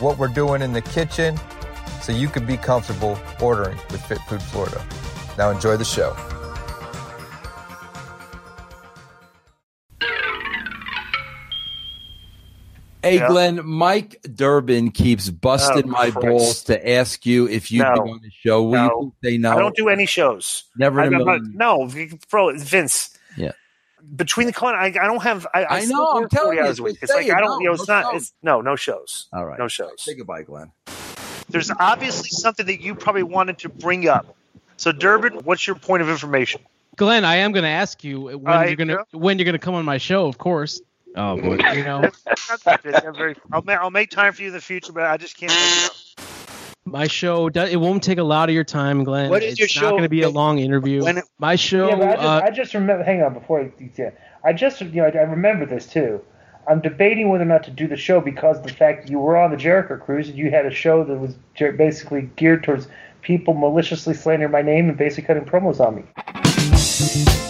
[0.00, 1.38] what we're doing in the kitchen,
[2.00, 4.82] so you can be comfortable ordering with Fit Food Florida.
[5.36, 6.16] Now enjoy the show.
[13.02, 16.26] Hey, Glenn, Mike Durbin keeps busting Oh, my Christ.
[16.26, 17.94] balls to ask you if you'd No.
[17.94, 18.62] be on the show.
[18.64, 18.90] Will No.
[19.00, 19.52] you say no?
[19.52, 20.64] I don't do any shows.
[20.76, 23.10] Never in a I, I'm not- no, bro, Vince.
[24.10, 24.16] Yeah.
[24.16, 25.46] Between the con, I, I don't have.
[25.52, 26.98] I, I, I know, I'm telling you, hours a week.
[27.02, 27.50] It's like say I don't.
[27.50, 28.14] No, you know, it's no not.
[28.14, 29.28] It's no, no shows.
[29.32, 29.58] All right.
[29.58, 29.94] No shows.
[29.98, 30.72] Say goodbye, Glenn.
[31.50, 34.36] There's obviously something that you probably wanted to bring up.
[34.76, 36.60] So, Durbin, what's your point of information?
[36.96, 39.54] Glenn, I am going to ask you when Uh, you're going to when you're going
[39.54, 40.80] to come on my show, of course.
[41.16, 41.56] Oh boy.
[41.74, 43.06] You know, That's not that busy.
[43.06, 43.34] I'm very.
[43.52, 45.52] I'll, I'll make time for you in the future, but I just can't.
[46.88, 47.00] Make it up.
[47.00, 49.30] my show do- it won't take a lot of your time, Glenn.
[49.30, 51.04] What is it's your not show going to be a long interview.
[51.04, 51.88] when it- my show.
[51.88, 53.04] Yeah, I just, uh, I just remember.
[53.04, 54.10] Hang on, before you yeah,
[54.44, 56.20] I just you know I, I remember this too.
[56.68, 59.18] I'm debating whether or not to do the show because of the fact that you
[59.18, 61.34] were on the Jericho cruise and you had a show that was
[61.76, 62.88] basically geared towards
[63.22, 67.47] people maliciously slandering my name and basically cutting promos on me.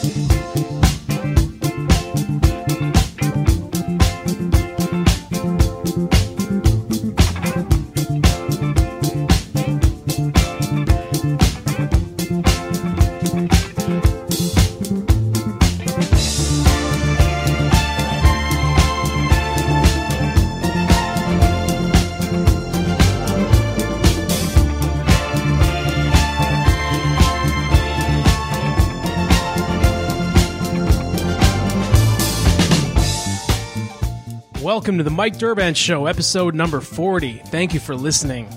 [34.98, 37.34] To the Mike Durband Show, episode number 40.
[37.46, 38.48] Thank you for listening.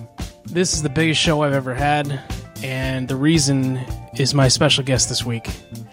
[0.43, 2.19] This is the biggest show I've ever had,
[2.63, 3.77] and the reason
[4.17, 5.47] is my special guest this week.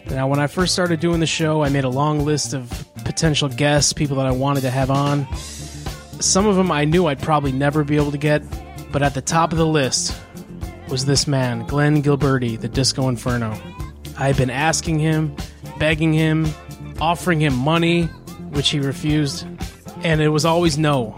[0.09, 3.51] Now, when I first started doing the show, I made a long list of potential
[3.51, 5.27] guests, people that I wanted to have on.
[5.35, 8.43] Some of them I knew I'd probably never be able to get,
[8.91, 10.19] but at the top of the list
[10.89, 13.55] was this man, Glenn Gilbertti, the Disco Inferno.
[14.17, 15.37] I've been asking him,
[15.79, 16.49] begging him,
[17.03, 18.05] offering him money,
[18.53, 19.47] which he refused,
[20.03, 21.17] and it was always no.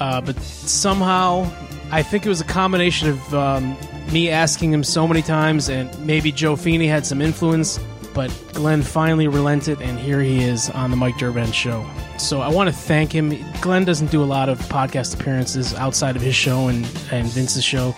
[0.00, 1.50] Uh, but somehow,
[1.90, 3.76] I think it was a combination of um,
[4.12, 7.78] me asking him so many times, and maybe Joe Feeney had some influence.
[8.12, 11.84] But Glenn finally relented, and here he is on the Mike Durband show.
[12.16, 13.36] So I want to thank him.
[13.60, 17.64] Glenn doesn't do a lot of podcast appearances outside of his show and, and Vince's
[17.64, 17.94] show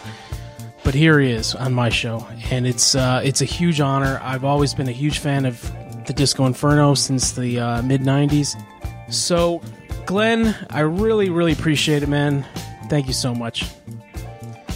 [0.87, 4.21] but here he is on my show, and it's uh, it's a huge honor.
[4.23, 5.61] I've always been a huge fan of
[6.07, 8.55] the Disco Inferno since the uh, mid '90s.
[9.11, 9.61] So,
[10.07, 12.47] Glenn, I really really appreciate it, man.
[12.89, 13.65] Thank you so much.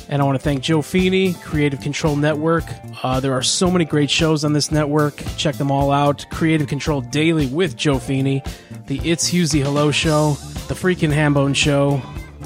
[0.09, 2.65] And I want to thank Joe Feeney, Creative Control Network.
[3.05, 5.23] Uh, there are so many great shows on this network.
[5.37, 6.27] Check them all out.
[6.31, 8.43] Creative Control Daily with Joe Feeney,
[8.89, 10.33] the It's Husey Hello Show,
[10.67, 11.99] the Freaking Hambone Show.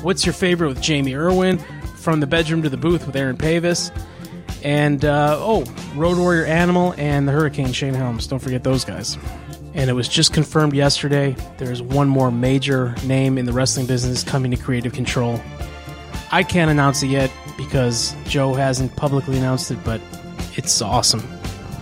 [0.02, 1.56] What's your favorite with Jamie Irwin?
[1.96, 3.90] From the bedroom to the booth with Aaron Pavis.
[4.62, 5.64] And, uh, oh,
[5.96, 8.26] Road Warrior Animal and the Hurricane Shane Helms.
[8.26, 9.16] Don't forget those guys.
[9.74, 14.22] And it was just confirmed yesterday there's one more major name in the wrestling business
[14.22, 15.40] coming to Creative Control.
[16.30, 20.00] I can't announce it yet because Joe hasn't publicly announced it, but
[20.54, 21.22] it's awesome.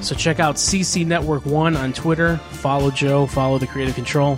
[0.00, 2.38] So check out CC Network One on Twitter.
[2.50, 3.26] Follow Joe.
[3.26, 4.36] Follow the Creative Control.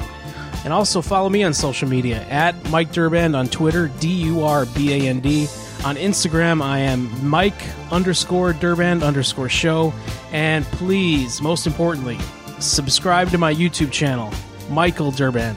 [0.64, 4.66] And also follow me on social media at Mike Durband on Twitter, D U R
[4.66, 5.46] B A N D.
[5.84, 7.60] On Instagram, I am Mike
[7.90, 9.92] underscore Durband underscore show.
[10.32, 12.18] And please, most importantly,
[12.60, 14.32] subscribe to my YouTube channel,
[14.70, 15.56] Michael Durband.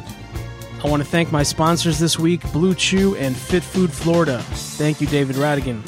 [0.83, 4.39] I want to thank my sponsors this week, Blue Chew and Fit Food Florida.
[4.39, 5.81] Thank you, David Radigan.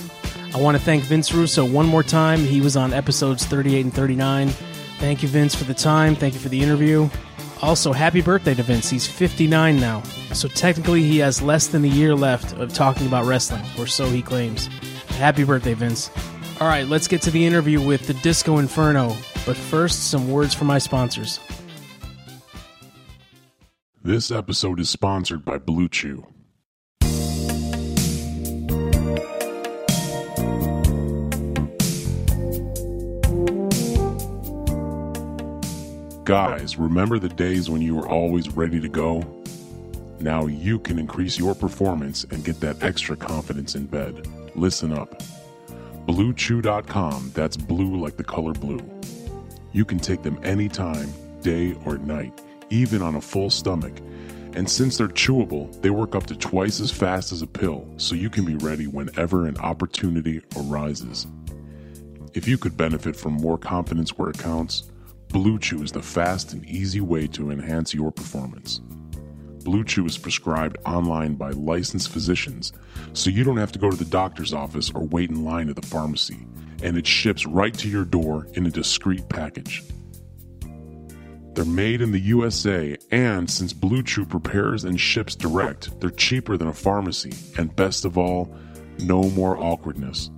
[0.53, 2.39] I want to thank Vince Russo one more time.
[2.39, 4.49] He was on episodes 38 and 39.
[4.97, 6.15] Thank you, Vince, for the time.
[6.15, 7.07] Thank you for the interview.
[7.61, 8.89] Also, happy birthday to Vince.
[8.89, 10.01] He's 59 now.
[10.33, 14.09] So technically, he has less than a year left of talking about wrestling, or so
[14.09, 14.67] he claims.
[15.17, 16.09] Happy birthday, Vince.
[16.59, 19.15] All right, let's get to the interview with the Disco Inferno.
[19.49, 21.39] But first, some words from my sponsors.
[24.03, 26.23] This episode is sponsored by Blue Chew.
[36.25, 39.23] Guys, remember the days when you were always ready to go?
[40.19, 44.27] Now you can increase your performance and get that extra confidence in bed.
[44.53, 45.23] Listen up.
[46.05, 48.98] BlueChew.com, that's blue like the color blue.
[49.71, 53.93] You can take them anytime, day or night, even on a full stomach.
[54.53, 58.15] And since they're chewable, they work up to twice as fast as a pill, so
[58.15, 61.27] you can be ready whenever an opportunity arises.
[62.33, 64.89] If you could benefit from more confidence where it counts,
[65.29, 68.81] Blue Chew is the fast and easy way to enhance your performance.
[69.63, 72.73] Blue Chew is prescribed online by licensed physicians,
[73.13, 75.75] so you don't have to go to the doctor's office or wait in line at
[75.75, 76.47] the pharmacy,
[76.83, 79.83] and it ships right to your door in a discreet package.
[81.53, 86.55] They're made in the USA, and since Blue Chew prepares and ships direct, they're cheaper
[86.55, 88.55] than a pharmacy, and best of all,
[88.99, 90.29] no more awkwardness.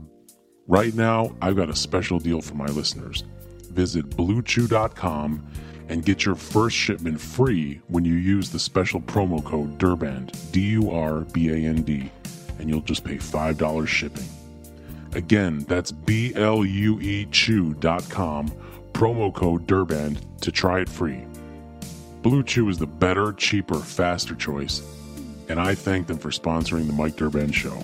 [0.67, 3.23] Right now, I've got a special deal for my listeners.
[3.71, 5.45] Visit bluechew.com
[5.89, 10.61] and get your first shipment free when you use the special promo code DURBAND, D
[10.71, 12.09] U R B A N D,
[12.59, 14.27] and you'll just pay $5 shipping.
[15.13, 18.49] Again, that's B L U E Chew.com,
[18.93, 21.25] promo code DURBAND to try it free.
[22.21, 24.81] Blue Chew is the better, cheaper, faster choice,
[25.49, 27.83] and I thank them for sponsoring the Mike Durband Show.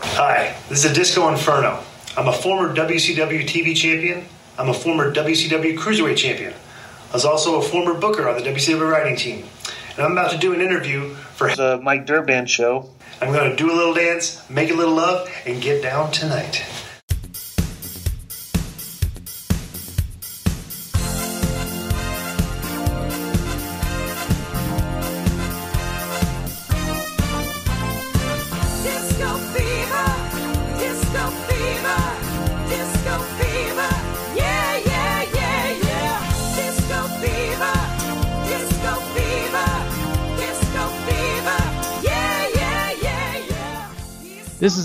[0.00, 1.82] Hi, this is Disco Inferno.
[2.16, 4.26] I'm a former WCW TV champion.
[4.58, 6.52] I'm a former WCW Cruiserweight champion.
[7.10, 9.44] I was also a former booker on the WCW writing team.
[9.96, 12.90] And I'm about to do an interview for the Mike Durband show.
[13.22, 16.64] I'm going to do a little dance, make a little love, and get down tonight.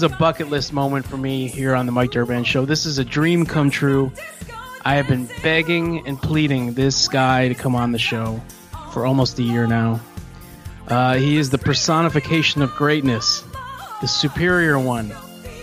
[0.01, 2.65] Is a bucket list moment for me here on the Mike Durband Show.
[2.65, 4.11] This is a dream come true.
[4.83, 8.41] I have been begging and pleading this guy to come on the show
[8.93, 9.99] for almost a year now.
[10.87, 13.43] Uh, he is the personification of greatness,
[14.01, 15.13] the superior one.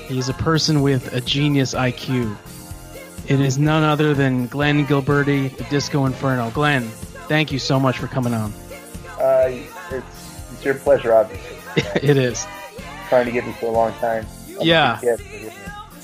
[0.07, 2.37] He is a person with a genius IQ.
[3.27, 6.51] It is none other than Glenn Gilbertti, the Disco Inferno.
[6.51, 6.85] Glenn,
[7.27, 8.53] thank you so much for coming on.
[9.19, 11.57] Uh, it's, it's your pleasure, obviously.
[12.09, 12.47] it is.
[13.09, 14.27] Trying to get me for a long time.
[14.61, 14.99] I'm Yeah.
[15.01, 15.21] kid.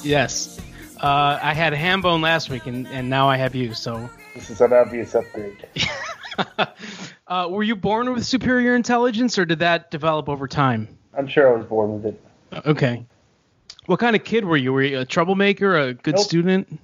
[0.02, 0.58] Yes.
[1.02, 3.74] Uh, I had Hambone last week, and, and now I have you.
[3.74, 5.66] So, This is an obvious upgrade.
[7.28, 10.88] uh, were you born with superior intelligence, or did that develop over time?
[11.16, 12.20] I'm sure I was born with it.
[12.66, 13.04] Okay.
[13.86, 14.72] What kind of kid were you?
[14.72, 16.24] Were you a troublemaker, a good Nope.
[16.24, 16.80] student,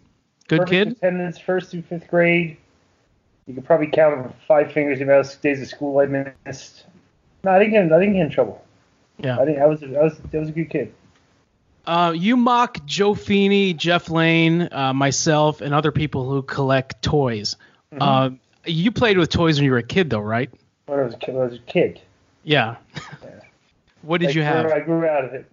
[0.49, 0.89] good Perfect kid?
[0.99, 2.59] attendance first through fifth grade.
[3.47, 6.07] You could probably count on five fingers the amount of days of school I
[6.47, 6.85] missed.
[7.43, 7.91] No, I didn't get.
[7.93, 8.62] I didn't get in trouble.
[9.23, 9.39] Yeah.
[9.39, 9.83] I I was.
[9.83, 10.21] I was.
[10.33, 10.95] I was a good kid.
[11.87, 17.57] Uh, you mock Joe Feeney, Jeff Lane, uh, myself, and other people who collect toys.
[17.93, 18.03] Mm-hmm.
[18.03, 18.31] Uh,
[18.67, 20.50] you played with toys when you were a kid, though, right?
[20.87, 21.35] When I was a kid.
[21.35, 22.00] When I was a kid.
[22.45, 22.77] Yeah.
[24.03, 24.67] what did I you have?
[24.67, 25.50] I grew out of it.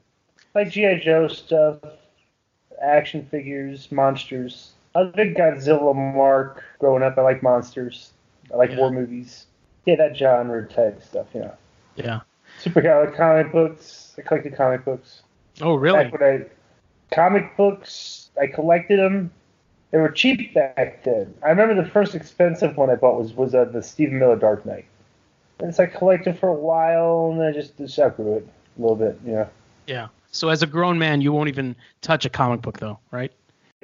[0.54, 1.78] Like GI Joe stuff,
[2.82, 4.72] action figures, monsters.
[4.96, 7.18] I was a big Godzilla mark growing up.
[7.18, 8.12] I like monsters.
[8.52, 9.46] I like war movies.
[9.86, 11.28] Yeah, that genre type stuff.
[11.34, 11.54] You know,
[11.96, 12.20] Yeah.
[12.62, 14.16] Superhero comic books.
[14.18, 15.22] I collected comic books.
[15.62, 16.04] Oh, really?
[16.04, 19.32] Back when I comic books, I collected them.
[19.92, 21.34] They were cheap back then.
[21.44, 24.66] I remember the first expensive one I bought was was uh, the Stephen Miller Dark
[24.66, 24.86] Knight.
[25.60, 28.48] And so I collected for a while, and then I just, just outgrew it
[28.78, 29.20] a little bit.
[29.26, 29.50] You know,
[29.88, 30.08] Yeah.
[30.32, 33.32] So as a grown man, you won't even touch a comic book, though, right?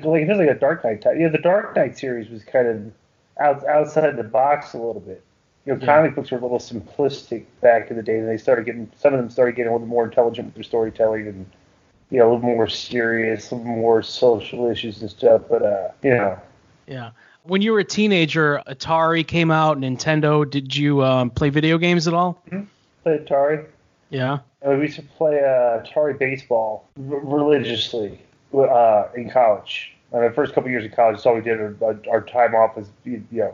[0.03, 1.15] like it feels like a Dark Knight type.
[1.17, 2.91] Yeah, the Dark Knight series was kind of
[3.39, 5.23] out, outside the box a little bit.
[5.65, 5.85] You know, Yeah.
[5.85, 9.13] comic books were a little simplistic back in the day, and they started getting some
[9.13, 11.45] of them started getting a little more intelligent with their storytelling and
[12.09, 15.41] you know a little more serious, a little more social issues and stuff.
[15.49, 16.37] But uh, you know,
[16.87, 17.11] Yeah.
[17.45, 20.49] When you were a teenager, Atari came out, Nintendo.
[20.49, 22.41] Did you um, play video games at all?
[23.03, 23.65] Play Atari.
[24.09, 24.39] Yeah.
[24.65, 28.21] Uh, we used to play uh, Atari baseball r- religiously
[28.53, 29.93] uh, in college.
[30.13, 31.59] Uh, the first couple years of college, that's all we did.
[31.81, 33.53] Our, our time off was, you know,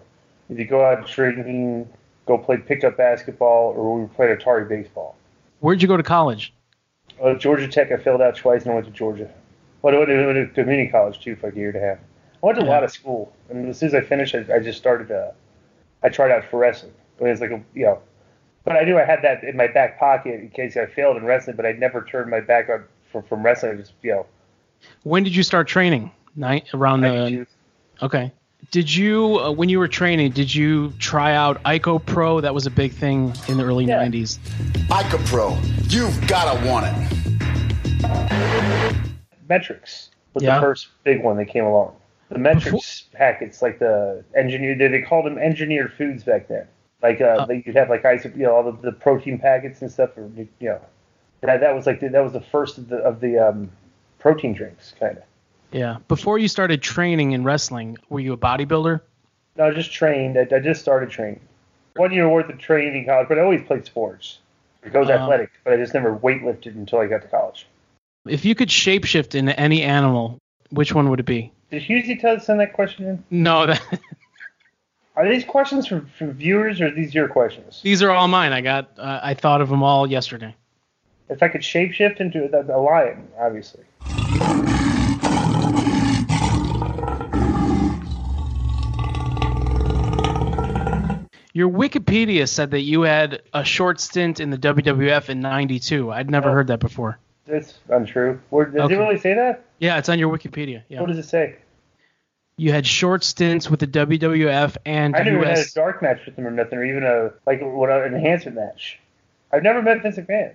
[0.50, 1.88] if you go out drinking,
[2.30, 5.16] go play pickup basketball, or we played Atari baseball.
[5.62, 6.54] Where'd you go to college?
[7.22, 9.30] Uh, Georgia Tech, I failed out twice, and I went to Georgia.
[9.82, 11.82] Well, I went to, went to community college too for like a year and a
[11.82, 11.98] half.
[12.42, 14.60] I went to a lot of school, and as soon as I finished, I, I
[14.60, 15.12] just started.
[15.12, 15.32] Uh,
[16.04, 16.94] I tried out for wrestling.
[17.20, 18.00] I mean, it's like a, you know,
[18.64, 21.26] but I knew I had that in my back pocket in case I failed in
[21.26, 21.56] wrestling.
[21.56, 23.74] But I never turned my back on from, from wrestling.
[23.74, 24.26] I just you know,
[25.04, 26.12] When did you start training?
[26.36, 27.48] Night around the.
[28.02, 28.32] Okay.
[28.72, 32.40] Did you, uh, when you were training, did you try out Ico Pro?
[32.40, 34.38] That was a big thing in the early '90s.
[34.90, 35.58] Ica Pro,
[35.90, 36.94] you've gotta want it.
[39.48, 40.56] MET-Rx was Yeah.
[40.56, 41.96] the first big one that came along.
[42.30, 46.68] The MET-Rx packets, like the engineer, they, they called them engineered foods back then.
[47.02, 49.92] Like uh, they, you'd have like ice, you know, all the, the protein packets and
[49.92, 50.16] stuff.
[50.16, 50.80] Or, you know,
[51.42, 53.72] that, that was like the, that was the first of the of the um,
[54.20, 55.24] protein drinks, kind of.
[55.72, 55.98] Yeah.
[56.08, 59.02] Before you started training in wrestling, were you a bodybuilder?
[59.58, 60.38] No, I just trained.
[60.38, 61.42] I, I just started training.
[61.96, 64.40] One year worth of training in college, but I always played sports.
[64.84, 67.68] I was Uh, athletic, but I just never weightlifted until I got to college.
[68.28, 70.38] If you could shapeshift into any animal,
[70.70, 71.52] which one would it be?
[71.72, 73.24] Did Husey tell us send that question in?
[73.30, 73.82] No, that,
[75.16, 77.82] Are these questions from, from viewers or are these your questions?
[77.84, 78.54] these are all mine.
[78.54, 78.92] I got.
[78.98, 80.56] Uh, I thought of them all yesterday.
[81.28, 83.84] If I could shapeshift into a, a lion, obviously.
[91.60, 96.10] Your Wikipedia said that you had a short stint in the WWF in '92.
[96.10, 97.20] I'd never heard that before.
[97.46, 98.40] That's untrue.
[98.50, 98.96] Where, does Okay.
[98.96, 99.66] it really say that?
[99.78, 100.84] Yeah, it's on your Wikipedia.
[100.88, 101.02] Yeah.
[101.02, 101.58] What does it say?
[102.56, 105.74] You had short stints with the WWF and I never had a US.
[105.74, 108.98] dark match with him or nothing, or even a like what an enhancement match.
[109.52, 110.54] I've never met Vince McMahon.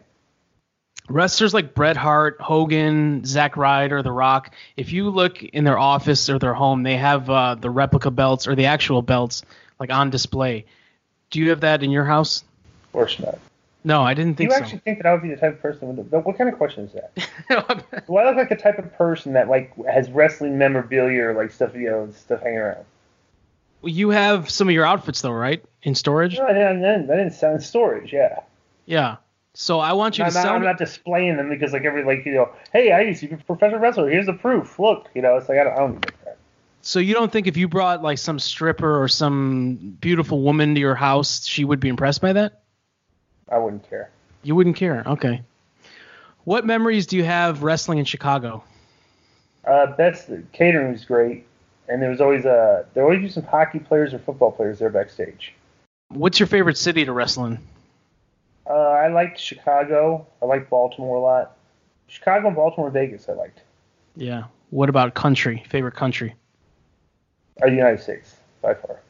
[1.11, 4.55] Wrestlers like Bret Hart, Hogan, Zack Ryder, The Rock.
[4.79, 8.49] If you look in their office or their home, they have uh, the replica belts
[8.49, 9.43] or the actual belts
[9.79, 10.65] like on display.
[11.35, 12.45] Do you have that in your house?
[12.85, 13.41] Of course not.
[13.83, 14.63] No, I didn't Do think you so.
[14.63, 15.89] actually think that I would be the type of person?
[15.97, 18.07] With the, what kind of question is that?
[18.07, 21.51] Do I look like the type of person that like has wrestling memorabilia or like
[21.51, 22.85] stuff you know stuff hanging around?
[23.83, 25.61] Well, you have some of your outfits though, right?
[25.83, 26.39] In storage?
[26.39, 26.85] No, I didn't.
[26.85, 28.13] I didn't, sound storage.
[28.13, 28.39] Yeah.
[28.87, 29.17] Yeah.
[29.55, 30.55] So I want you I'm to not, sell.
[30.55, 33.35] I'm not displaying them because like every like you know, hey, I used to be
[33.35, 34.09] a professional wrestler.
[34.09, 34.79] Here's the proof.
[34.79, 36.24] Look, you know, it's like I don't, I don't that.
[36.87, 40.81] So you don't think if you brought like some stripper or some beautiful woman to
[40.81, 42.61] your house, she would be impressed by that?
[43.49, 44.11] I wouldn't care.
[44.43, 45.03] You wouldn't care.
[45.07, 45.41] Okay.
[46.45, 48.63] What memories do you have wrestling in Chicago?
[49.67, 51.47] Uh, that's the catering was great,
[51.89, 54.91] and there was always uh there always be some hockey players or football players there
[54.91, 55.55] backstage.
[56.11, 57.59] What's your favorite city to wrestle in?
[58.69, 60.27] Uh, I liked Chicago.
[60.43, 61.57] I liked Baltimore a lot.
[62.09, 63.27] Chicago and Baltimore, Vegas.
[63.31, 63.63] I liked.
[64.17, 64.45] Yeah.
[64.69, 65.65] What about country?
[65.71, 66.35] Favorite country?
[67.63, 69.01] Are the United States by far.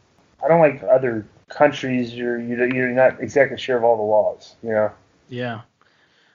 [0.44, 2.14] I don't like other countries.
[2.14, 4.54] You're you- you're not exactly sure of all the laws.
[4.62, 4.92] You know.
[5.28, 5.60] Yeah.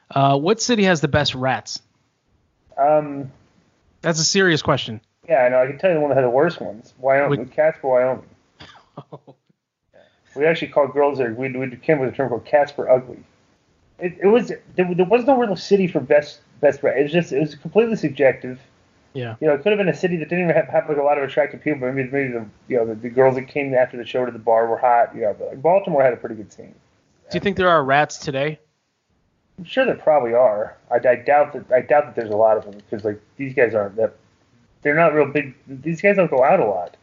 [0.10, 1.82] Uh, what city has the best rats?
[2.78, 3.32] Um.
[4.02, 5.02] That's a serious question.
[5.28, 5.62] Yeah, I know.
[5.62, 6.94] I can tell you the one that had the worst ones.
[6.98, 8.26] Wyoming, Casper, Wyoming.
[10.36, 11.34] We actually called girls there.
[11.34, 13.20] We we came with a term called Casper ugly.
[13.98, 14.62] It, it was there,
[14.94, 16.84] there was no real city for best best.
[16.84, 16.98] rat.
[16.98, 18.60] It was just it was completely subjective.
[19.14, 19.36] Yeah.
[19.42, 21.04] You know, it could have been a city that didn't even have, have like a
[21.04, 23.74] lot of attractive people, but maybe, maybe the you know the, the girls that came
[23.74, 25.16] after the show to the bar were hot.
[25.16, 26.76] You know, but like Baltimore had a pretty good scene.
[27.30, 28.60] Do you think there are rats today?
[29.58, 30.78] I'm sure there probably are.
[30.90, 31.72] I, I doubt that.
[31.72, 34.16] I doubt that there's a lot of them because like these guys aren't that.
[34.82, 35.56] They're not real big.
[35.68, 36.96] These guys don't go out a lot.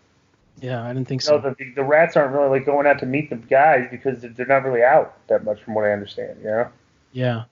[0.61, 1.55] Yeah, I didn't think You know, so.
[1.59, 4.65] the, the rats aren't really like going out to meet the guys because they're not
[4.65, 6.39] really out that much, from what I understand.
[6.39, 6.69] You know.
[7.13, 7.45] Yeah.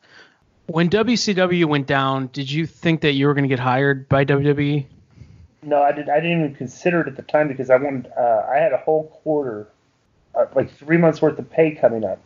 [0.67, 4.25] When WCW went down, did you think that you were going to get hired by?
[4.25, 4.87] WWE?
[5.63, 6.09] No, I did.
[6.09, 8.11] I didn't even consider it at the time because I wanted.
[8.17, 9.69] Uh, I had a whole quarter,
[10.35, 12.23] uh, like three months worth of pay coming up,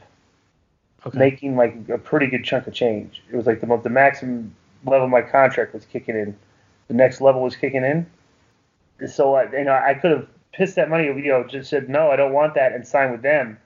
[1.06, 1.18] Okay.
[1.18, 3.22] making like a pretty good chunk of change.
[3.30, 4.54] It was like the the maximum
[4.84, 6.36] level of my contract was kicking in.
[6.88, 8.06] The next level was kicking in.
[9.08, 11.04] So I, you know, I could have pissed that money.
[11.06, 13.58] You know, just said no, I don't want that, and signed with them.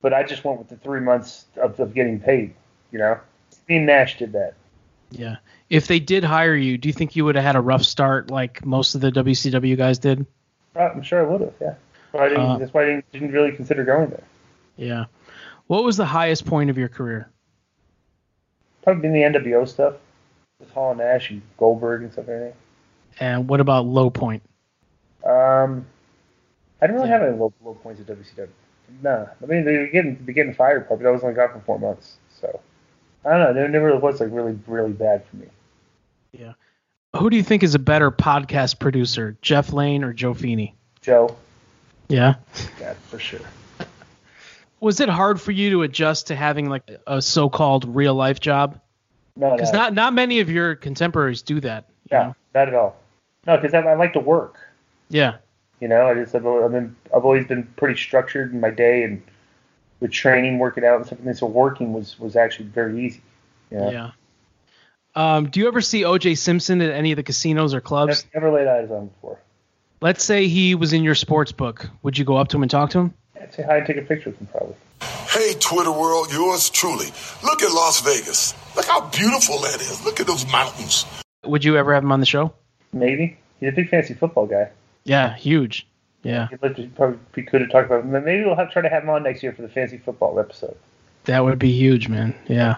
[0.00, 2.54] But I just went with the three months of, of getting paid.
[2.90, 3.20] You know,
[3.68, 4.54] me and Nash did that.
[5.10, 5.36] Yeah.
[5.70, 8.30] If they did hire you, do you think you would have had a rough start
[8.30, 10.26] like most of the WCW guys did?
[10.76, 11.54] Uh, I'm sure I would have.
[11.60, 11.74] Yeah.
[12.12, 14.24] Didn't, Uh, that's why I didn't, didn't really consider going there.
[14.76, 15.04] Yeah.
[15.66, 17.30] What was the highest point of your career?
[18.82, 19.94] Probably been the NWO stuff
[20.60, 22.54] with Hall and Nash and Goldberg and stuff like that.
[23.20, 24.42] And what about low point?
[25.24, 25.86] Um,
[26.82, 28.48] I didn't really have any low, low points at WCW.
[29.02, 31.06] No, I mean they were getting they were getting fired, probably.
[31.06, 32.60] I was only gone for four months, so
[33.26, 33.52] I don't know.
[33.54, 35.46] There never was like really really bad for me.
[36.32, 36.52] Yeah.
[37.16, 40.74] Who do you think is a better podcast producer, Jeff Lane or Joe Feeney?
[41.00, 41.36] Joe.
[42.08, 42.34] Yeah.
[42.80, 43.40] Yeah, for sure.
[44.80, 48.80] Was it hard for you to adjust to having like a so-called real life job?
[49.36, 51.86] No, Because no, not not many of your contemporaries do that.
[52.10, 52.34] you yeah, know?
[52.54, 52.96] not at all.
[53.46, 54.56] No, because I, I like to work.
[55.08, 55.36] Yeah.
[55.80, 59.02] You know, I just I've, I've been I've always been pretty structured in my day
[59.04, 59.22] and
[60.04, 61.18] with training, working out and stuff.
[61.24, 63.22] And so working was was actually very easy.
[63.70, 63.90] You know?
[63.90, 64.10] Yeah.
[65.14, 66.34] Um, do you ever see O.J.
[66.34, 68.26] Simpson at any of the casinos or clubs?
[68.34, 69.38] Never laid eyes on him before.
[70.02, 71.88] Let's say he was in your sports book.
[72.02, 73.14] Would you go up to him and talk to him?
[73.40, 74.74] I'd say hi and take a picture with him probably.
[75.30, 77.06] Hey, Twitter world, yours truly.
[77.42, 78.54] Look at Las Vegas.
[78.76, 80.04] Look how beautiful that is.
[80.04, 81.06] Look at those mountains.
[81.46, 82.52] Would you ever have him on the show?
[82.92, 84.68] Maybe he's a big fancy football guy.
[85.04, 85.86] Yeah, huge.
[86.24, 88.06] Yeah, to probably be good to talk about.
[88.06, 90.76] Maybe we'll have try to have him on next year for the fancy football episode.
[91.26, 92.34] that would be huge, man.
[92.48, 92.76] Yeah.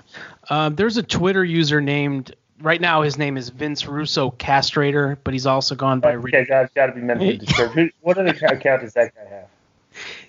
[0.50, 3.02] Um, there's a Twitter user named right now.
[3.02, 6.16] His name is Vince Russo Castrator, but he's also gone by.
[6.16, 7.74] Guy's got, to be mentally disturbed.
[7.74, 9.48] Who, what other account does that guy have?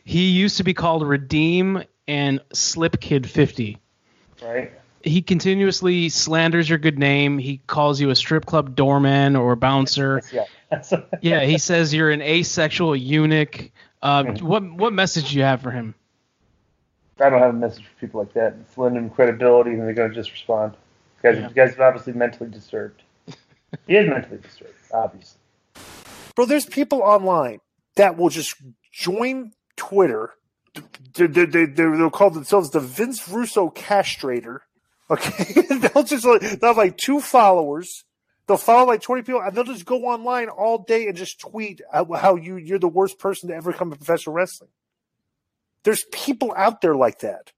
[0.03, 3.77] He used to be called Redeem and Slip Kid 50.
[4.41, 4.71] Right.
[5.03, 7.37] He continuously slanders your good name.
[7.37, 10.21] He calls you a strip club doorman or bouncer.
[10.31, 10.45] Yeah.
[11.21, 13.71] yeah, he says you're an asexual eunuch.
[14.01, 15.95] Uh, what what message do you have for him?
[17.19, 18.55] I don't have a message for people like that.
[18.61, 20.73] It's lending them credibility, and they're going to just respond.
[21.21, 21.47] This guy's, Yeah.
[21.47, 23.01] this guy's are obviously mentally disturbed.
[23.87, 25.39] He is mentally disturbed, obviously.
[26.35, 27.59] Bro, there's people online
[27.95, 28.55] that will just
[28.93, 30.33] join Twitter.
[31.15, 34.59] They, they, they, they'll call themselves the Vince Russo castrator.
[35.09, 35.61] Okay.
[35.69, 38.03] they'll just they'll have like two followers.
[38.47, 41.81] They'll follow like 20 people and they'll just go online all day and just tweet
[41.91, 44.69] how how you, you're the worst person to ever come to professional wrestling.
[45.83, 47.51] There's people out there like that.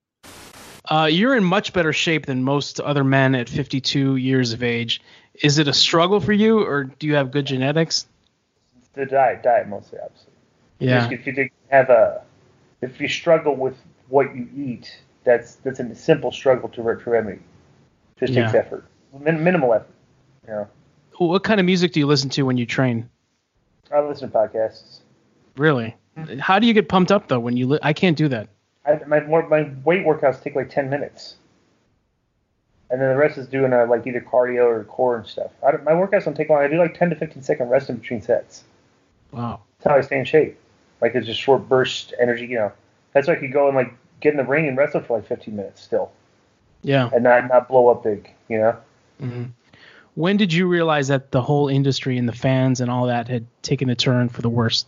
[0.86, 5.02] Uh, you're in much better shape than most other men at 52 years of age.
[5.36, 8.08] Is it a struggle for you, or do you have good genetics?
[8.94, 10.34] The diet, diet mostly, obviously.
[10.80, 11.10] Yeah.
[11.12, 12.24] If you have a,
[12.82, 17.10] if you struggle with what you eat, that's that's a simple struggle to, re- to
[17.10, 17.42] remedy.
[18.20, 18.86] Just takes effort,
[19.18, 19.94] Min- minimal effort.
[20.48, 20.68] You know,
[21.20, 23.10] What kind of music do you listen to when you train?
[23.94, 25.00] I listen to podcasts.
[25.58, 25.96] Really?
[26.40, 27.68] How do you get pumped up though when you?
[27.68, 28.48] Li- I can't do that.
[28.86, 31.36] I, my my weight workouts take like ten minutes,
[32.90, 35.52] and then the rest is doing uh, like either cardio or core and stuff.
[35.66, 36.60] I don't, my workouts don't take long.
[36.60, 38.64] I do like ten to fifteen second rest in between sets.
[39.32, 39.62] Wow.
[39.80, 40.58] That's how I stay in shape.
[41.02, 42.46] Like it's just short burst energy.
[42.48, 42.72] You know,
[43.14, 45.28] that's why I could go and like get in the ring and wrestle for like
[45.28, 46.12] fifteen minutes still,
[46.82, 47.10] Yeah.
[47.14, 48.30] and not not blow up big.
[48.48, 48.78] You know.
[49.20, 49.44] hmm
[50.20, 53.46] When did you realize that the whole industry and the fans and all that had
[53.62, 54.86] taken a turn for the worst?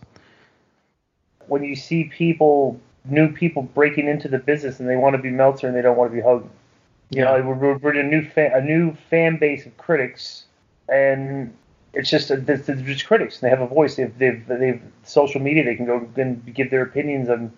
[1.52, 5.30] when you see people, new people breaking into the business and they want to be
[5.30, 6.50] Meltzer and they don't want to be Hogan.
[7.10, 10.44] You know, we're, we're, a new fan, a new fan base of critics,
[10.88, 11.54] and
[11.92, 13.34] it's just uh, a, they're just critics.
[13.36, 13.96] And they have a voice.
[13.96, 15.62] They've they've they've social media.
[15.64, 17.52] They can go and give their opinions and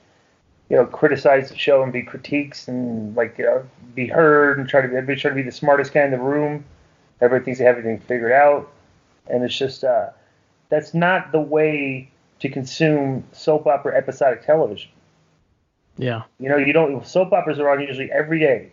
[0.70, 4.68] you know criticize the show and be critiques and like you know, be heard and
[4.68, 6.64] try to everybody try to be the smartest guy in the room.
[7.20, 8.70] Everybody thinks they have everything figured out,
[9.28, 10.10] and it's just uh,
[10.68, 14.90] that's not the way to consume soap opera episodic television.
[15.96, 16.22] Yeah.
[16.38, 18.72] You know, you don't soap operas are on usually every day,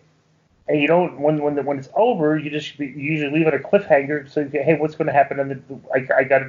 [0.67, 3.53] and you don't when when the, when it's over, you just you usually leave it
[3.53, 4.29] a cliffhanger.
[4.29, 5.39] So you get, hey, what's going to happen?
[5.39, 6.41] And I I got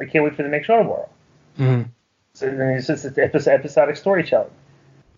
[0.00, 1.08] I can't wait for the next show tomorrow.
[1.58, 1.88] Mhm.
[2.34, 4.50] So then it's just it's episodic storytelling.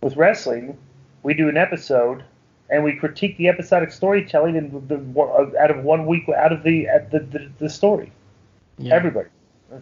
[0.01, 0.77] With wrestling,
[1.23, 2.23] we do an episode
[2.69, 6.51] and we critique the episodic storytelling and the, the, uh, out of one week out
[6.51, 8.11] of the at the, the, the story.
[8.91, 9.29] Everybody.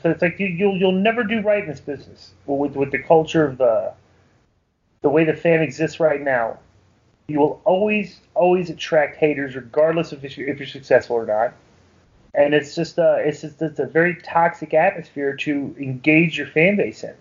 [0.01, 2.99] So it's like you, you'll you'll never do right in this business with with the
[2.99, 3.93] culture of the
[5.01, 6.59] the way the fan exists right now.
[7.27, 11.53] You will always always attract haters, regardless of if you're, if you're successful or not.
[12.33, 16.77] And it's just a it's just it's a very toxic atmosphere to engage your fan
[16.77, 17.15] base in.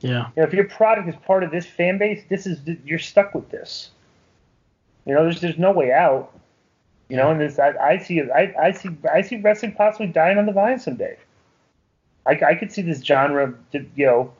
[0.00, 0.28] Yeah.
[0.36, 3.34] You know, if your product is part of this fan base, this is you're stuck
[3.34, 3.90] with this.
[5.06, 6.32] You know, there's there's no way out.
[7.08, 10.38] You know, and this I, I see I, I see I see wrestling possibly dying
[10.38, 11.16] on the vine someday.
[12.26, 14.32] I, I could see this genre, you know,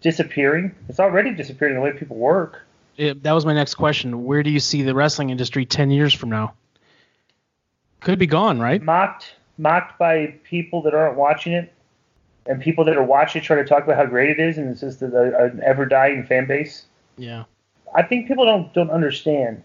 [0.00, 0.74] disappearing.
[0.88, 2.66] It's already disappearing the way people work.
[2.96, 4.24] It- that was my next question.
[4.24, 6.54] Where do you see the wrestling industry 10 years from now?
[8.00, 8.82] Could be gone, right?
[8.82, 11.72] Mocked mocked by people that aren't watching it,
[12.46, 14.70] and people that are watching it trying to talk about how great it is, and
[14.70, 16.86] it's just a, a, an ever dying fan base.
[17.18, 17.44] Yeah.
[17.94, 19.62] I think people don't don't understand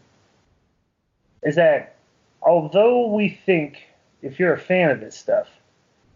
[1.45, 1.95] is that
[2.41, 3.83] although we think
[4.21, 5.47] if you're a fan of this stuff,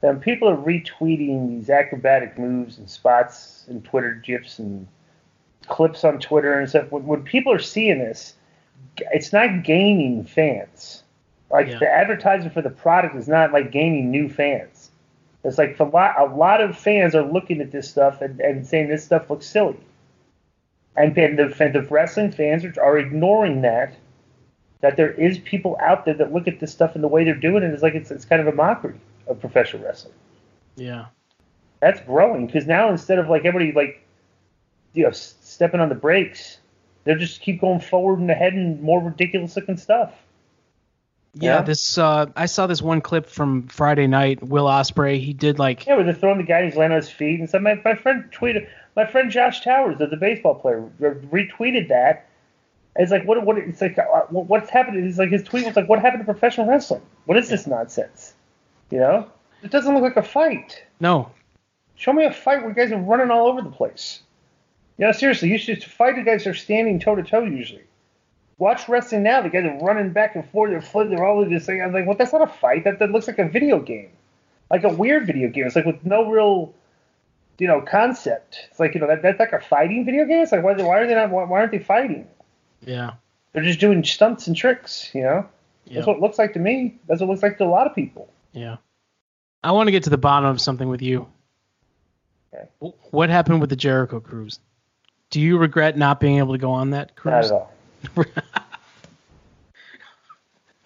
[0.02, 4.88] then people are retweeting these acrobatic moves and spots and Twitter gifs and
[5.68, 6.92] clips on Twitter and stuff.
[6.92, 8.34] When, when people are seeing this,
[9.12, 11.04] it's not gaining fans.
[11.52, 11.80] Like Yeah.
[11.80, 14.90] the advertising for the product is not like gaining new fans.
[15.44, 18.66] It's like a lot, a lot of fans are looking at this stuff and, and
[18.66, 19.78] saying this stuff looks silly.
[20.96, 23.94] And, and the, and the wrestling fans are, are ignoring that.
[24.82, 27.36] That there is people out there that look at this stuff and the way they're
[27.36, 30.14] doing it is like it's, it's kind of a mockery of professional wrestling.
[30.78, 31.08] Yeah.
[31.82, 34.06] That's growing because now instead of like everybody like
[34.94, 36.60] you know s- stepping on the brakes,
[37.04, 40.14] they just keep going forward and ahead and more ridiculous looking stuff.
[41.34, 41.62] Yeah, Yeah.
[41.62, 45.86] this uh I saw this one clip from Friday night, Will Ospreay, he did like
[45.86, 47.62] Yeah, where they're throwing the guy he's laying on his feet and stuff.
[47.62, 52.26] My, my friend tweeted, my friend Josh Towers, the, the baseball player, re- retweeted that.
[52.96, 53.46] It's like what?
[53.46, 53.58] What?
[53.58, 55.06] It's like uh, what's happening?
[55.06, 57.02] It's like his tweet was like, "What happened to professional wrestling?
[57.26, 58.34] What is this nonsense?"
[58.90, 59.32] You know,
[59.64, 60.84] it doesn't look like a fight.
[61.00, 61.32] No.
[61.96, 64.22] Show me a fight where guys are running all over the place.
[64.98, 67.84] You know, seriously, you should fight the guys that are standing toe to toe usually.
[68.58, 69.42] Watch wrestling now.
[69.42, 70.72] The guys are running back and forth.
[70.72, 71.16] They're flipping.
[71.16, 71.82] They're all over this thing.
[71.82, 72.84] I'm like, well, that's not a fight.
[72.84, 74.10] That that looks like a video game,
[74.70, 75.66] like a weird video game.
[75.66, 76.74] It's like with no real,
[77.60, 78.68] you know, concept.
[78.72, 80.44] It's like you know that that's like a fighting video game.
[80.44, 81.30] It's like why why are they not?
[81.30, 82.28] Why, why aren't they fighting?
[82.86, 83.14] Yeah.
[83.54, 85.10] They're just doing stunts and tricks.
[85.14, 85.50] You know,
[85.86, 85.96] Yeah.
[85.96, 86.98] that's what it looks like to me.
[87.08, 88.30] That's what it looks like to a lot of people.
[88.54, 88.78] Yeah.
[89.64, 91.28] I want to get to the bottom of something with you.
[92.54, 92.68] Okay.
[93.12, 94.60] What happened with the Jericho cruise?
[95.30, 97.52] Do you regret not being able to go on that Not cruise?
[97.52, 97.72] at all.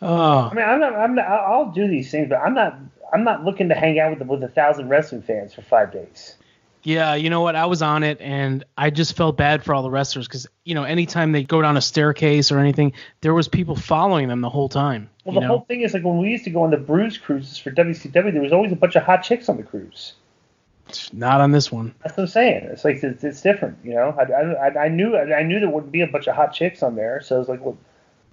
[0.01, 0.93] Oh, I mean, I'm not.
[0.95, 1.25] I'm not.
[1.25, 2.77] I'll I'll do these things, but I'm not.
[3.13, 6.36] I'm not looking to hang out with with a thousand wrestling fans for five days.
[6.83, 7.15] Yeah.
[7.15, 7.55] You know what?
[7.55, 10.75] I was on it, and I just felt bad for all the wrestlers because you
[10.75, 14.49] know, anytime they go down a staircase or anything, there was people following them the
[14.49, 15.09] whole time.
[15.23, 15.47] Well, the know?
[15.47, 18.33] whole thing is like when we used to go on the Bruise cruises for WCW,
[18.33, 20.13] there was always a bunch of hot chicks on the cruise.
[21.13, 21.95] Not on this one.
[22.03, 22.63] That's what I'm saying.
[22.65, 24.15] It's like it's, it's different, you know.
[24.19, 26.95] I, I, I knew I knew there wouldn't be a bunch of hot chicks on
[26.95, 27.77] there, so it's like, well,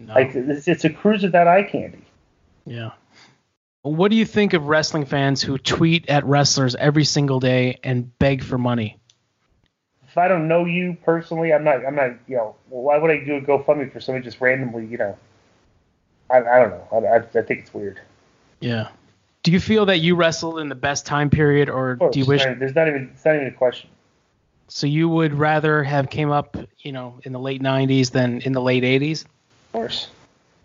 [0.08, 2.04] like it's, it's a cruise without eye candy.
[2.66, 2.90] Yeah.
[3.82, 8.16] What do you think of wrestling fans who tweet at wrestlers every single day and
[8.18, 8.98] beg for money?
[10.06, 11.86] If I don't know you personally, I'm not.
[11.86, 12.10] I'm not.
[12.26, 14.84] You know, why would I do a GoFundMe for somebody just randomly?
[14.84, 15.18] You know,
[16.28, 16.88] I, I don't know.
[16.92, 18.00] I, I, I think it's weird.
[18.60, 18.88] Yeah.
[19.42, 22.26] Do you feel that you wrestled in the best time period, or course, do you
[22.26, 22.42] wish?
[22.42, 23.10] there's not- there's not even.
[23.14, 23.88] It's not even a question.
[24.68, 28.52] So you would rather have came up, you know, in the late '90s than in
[28.52, 29.22] the late '80s?
[29.24, 30.08] Of course.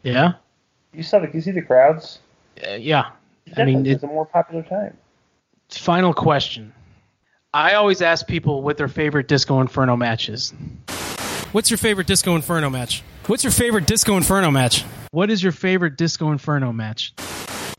[0.03, 0.33] Yeah.
[0.91, 1.29] You saw the.
[1.31, 2.19] You see the crowds.
[2.63, 3.01] Uh, yeah.
[3.47, 4.97] I Definitely, mean, it's a more popular time.
[5.69, 6.73] final question.
[7.53, 10.53] I always ask people what their favorite Disco Inferno match is.
[11.51, 13.01] What's your favorite Disco Inferno match?
[13.27, 14.83] What's your favorite Disco Inferno match?
[15.11, 17.13] What is your favorite Disco Inferno match?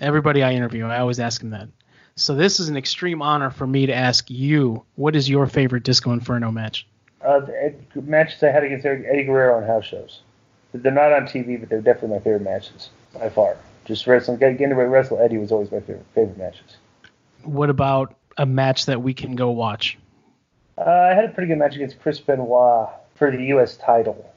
[0.01, 1.69] Everybody I interview, I always ask them that.
[2.15, 5.83] So this is an extreme honor for me to ask you, what is your favorite
[5.83, 6.87] Disco Inferno match?
[7.21, 10.21] Uh, the Ed, matches I had against Eddie Guerrero on house shows.
[10.73, 13.57] They're not on TV, but they're definitely my favorite matches by far.
[13.87, 16.77] Just wrestling, getting to wrestle Eddie was always my favorite favorite matches.
[17.45, 19.97] What about a match that we can go watch?
[20.77, 23.77] Uh, I had a pretty good match against Chris Benoit for the U.S.
[23.77, 24.29] title.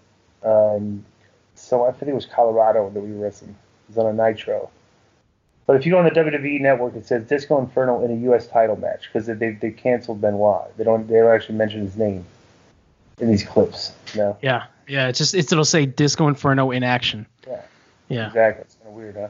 [0.43, 1.03] Um,
[1.55, 3.55] so I think it was Colorado that we were wrestling.
[3.89, 4.69] It was on a Nitro.
[5.65, 8.47] But if you go on the WWE Network, it says Disco Inferno in a U.S.
[8.47, 10.75] title match because they, they they canceled Benoit.
[10.77, 12.25] They don't they don't actually mention his name
[13.19, 13.91] in these clips.
[14.15, 14.37] Know?
[14.41, 15.09] Yeah, yeah.
[15.09, 17.27] It's just it's, it'll say Disco Inferno in action.
[17.47, 17.61] Yeah.
[18.07, 18.27] Yeah.
[18.27, 18.65] Exactly.
[18.89, 19.27] Of weird, huh?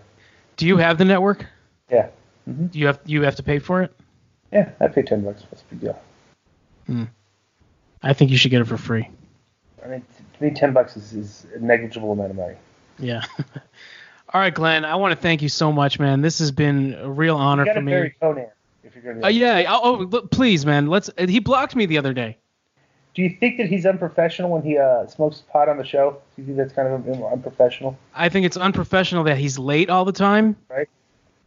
[0.55, 1.45] Do you have the network?
[1.91, 2.07] Yeah.
[2.47, 3.93] Do you have you have to pay for it?
[4.53, 5.43] Yeah, I pay ten bucks.
[5.51, 6.01] That's a big deal.
[6.85, 7.03] Hmm.
[8.01, 9.09] I think you should get it for free.
[9.83, 10.05] I mean,
[10.37, 12.55] to me, ten bucks is, is a negligible amount of money.
[12.99, 13.25] Yeah.
[14.33, 14.85] All right, Glenn.
[14.85, 16.21] I want to thank you so much, man.
[16.21, 18.13] This has been a real honor for me.
[18.21, 18.49] Konnan
[18.83, 19.25] if you're to.
[19.25, 19.65] Uh, yeah.
[19.67, 20.87] Oh, oh, look, please, man.
[20.87, 21.09] Let's.
[21.17, 22.37] He blocked me the other day.
[23.15, 26.21] Do you think that he's unprofessional when he uh, smokes pot on the show?
[26.35, 27.97] Do you think that's kind of unprofessional?
[28.13, 30.55] I think it's unprofessional that he's late all the time.
[30.69, 30.87] Right.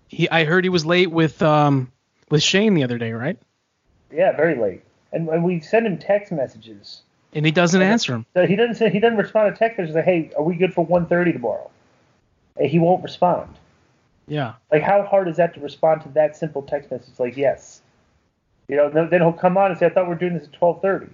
[0.08, 0.28] He.
[0.28, 1.90] I heard he was late with um
[2.30, 3.38] with Shane the other day, right?
[4.12, 4.82] Yeah, very late.
[5.12, 7.02] And, and we send him text messages.
[7.34, 8.26] And he doesn't answer him.
[8.34, 10.74] So he doesn't say he doesn't respond to text messages like, "Hey, are we good
[10.74, 11.70] for 1:30 tomorrow?"
[12.56, 13.56] And he won't respond.
[14.26, 14.54] Yeah.
[14.70, 17.18] Like, how hard is that to respond to that simple text message?
[17.18, 17.80] Like, yes.
[18.68, 20.44] You know, then then he'll come on and say, "I thought we are doing this
[20.44, 21.08] at 12:30."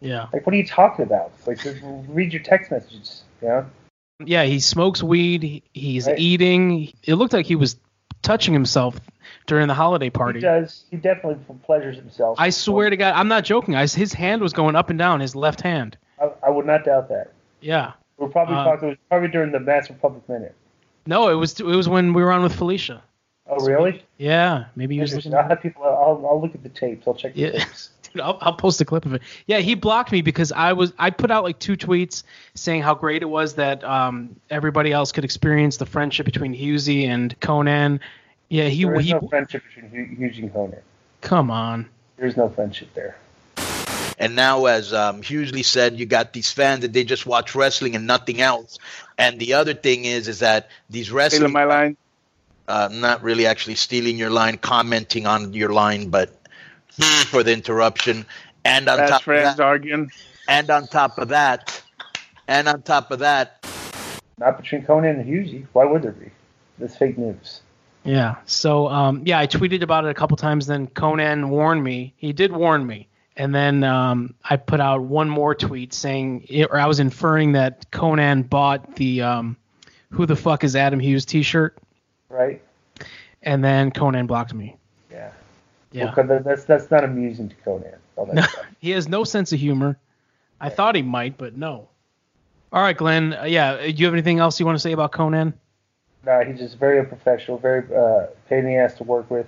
[0.00, 0.26] Yeah.
[0.32, 1.32] Like, what are you talking about?
[1.38, 3.22] It's like, just read your text messages.
[3.42, 3.66] You know.
[4.24, 4.44] Yeah.
[4.44, 5.62] He smokes weed.
[5.72, 6.18] He's Right.
[6.18, 6.92] eating.
[7.04, 7.76] It looked like he was
[8.22, 9.00] touching himself
[9.46, 10.40] during the holiday party.
[10.40, 10.84] He does.
[10.90, 12.38] He definitely pleasures himself.
[12.38, 13.74] I swear to God, I'm not joking.
[13.74, 15.96] I, his hand was going up and down, his left hand.
[16.20, 17.32] I, I would not doubt that.
[17.60, 17.92] Yeah.
[18.18, 18.88] We're probably Uh, talking.
[18.88, 20.54] It was probably during the Mass Republic minute.
[21.06, 23.02] No, it was it was when we were on with Felicia.
[23.48, 24.04] Oh, really?
[24.18, 25.34] Yeah, maybe he was looking.
[25.34, 25.82] I'll have people.
[25.82, 27.08] I'll, I'll look at the tapes.
[27.08, 27.50] I'll check the Yeah.
[27.52, 27.90] tapes.
[28.12, 29.22] Dude, I'll, I'll post a clip of it.
[29.46, 32.94] Yeah, he blocked me because I was I put out like two tweets saying how
[32.94, 38.00] great it was that um, everybody else could experience the friendship between Husey and Konnan.
[38.48, 40.80] Yeah, he there is he no friendship between Hu- Hughes and Konnan.
[41.20, 41.88] come on.
[42.16, 43.16] There's no friendship there.
[44.18, 47.96] And now, as um, Hughezly said, you got these fans that they just watch wrestling
[47.96, 48.78] and nothing else.
[49.16, 51.38] And the other thing is, is that these wrestling.
[51.38, 51.96] Stealing my line.
[52.68, 56.39] Uh, not really actually stealing your line, commenting on your line, but
[57.26, 58.26] for the interruption.
[58.64, 60.10] And on Best top friends of that, arguing.
[60.48, 61.82] and on top of that,
[62.48, 63.64] and on top of that,
[64.38, 65.66] Not between Konnan and Husey.
[65.72, 66.30] Why would there be?
[66.78, 67.60] That's fake news.
[68.04, 68.36] Yeah.
[68.46, 70.66] So um, yeah, I tweeted about it a couple times.
[70.66, 72.12] Then Konnan warned me.
[72.16, 73.06] He did warn me.
[73.36, 77.90] And then um, I put out one more tweet saying, or I was inferring that
[77.90, 79.56] Konnan bought the um,
[80.10, 81.78] "Who the fuck is Adam Hughes" T-shirt,
[82.28, 82.60] Right?
[83.42, 84.76] and then Konnan blocked me.
[85.92, 86.04] Yeah.
[86.04, 86.04] Yeah.
[86.16, 87.96] Well, 'cause that's that's not amusing to Konnan.
[88.34, 88.42] No,
[88.80, 89.96] he has no sense of humor.
[90.60, 91.88] I thought he might, but no.
[92.72, 93.32] All right, Glenn.
[93.34, 95.52] Uh, yeah, do you have anything else you want to say about Konnan?
[96.24, 99.46] No, he's just very unprofessional, very uh, pain in the ass to work with.